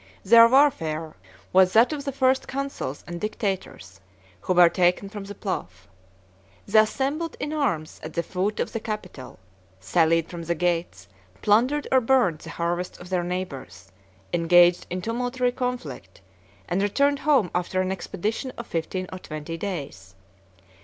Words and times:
Their 0.25 0.47
warfare 0.47 1.15
was 1.53 1.73
that 1.73 1.93
of 1.93 2.05
the 2.05 2.11
first 2.11 2.47
consuls 2.47 3.03
and 3.05 3.21
dictators, 3.21 4.01
who 4.39 4.53
were 4.55 4.67
taken 4.67 5.09
from 5.09 5.25
the 5.25 5.35
plough. 5.35 5.67
The 6.65 6.81
assembled 6.81 7.37
in 7.39 7.53
arms 7.53 7.99
at 8.01 8.13
the 8.15 8.23
foot 8.23 8.59
of 8.59 8.71
the 8.73 8.79
Capitol; 8.79 9.37
sallied 9.79 10.27
from 10.27 10.41
the 10.41 10.55
gates, 10.55 11.07
plundered 11.43 11.87
or 11.91 12.01
burnt 12.01 12.39
the 12.41 12.49
harvests 12.49 12.97
of 12.97 13.09
their 13.09 13.23
neighbors, 13.23 13.91
engaged 14.33 14.87
in 14.89 15.03
tumultuary 15.03 15.51
conflict, 15.51 16.21
and 16.67 16.81
returned 16.81 17.19
home 17.19 17.51
after 17.53 17.79
an 17.79 17.91
expedition 17.91 18.51
of 18.57 18.65
fifteen 18.65 19.05
or 19.13 19.19
twenty 19.19 19.55
days. 19.55 20.15